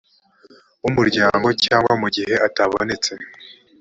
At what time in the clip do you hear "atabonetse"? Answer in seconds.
2.47-3.11